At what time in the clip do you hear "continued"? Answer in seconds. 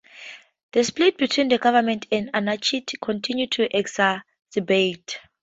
2.99-3.51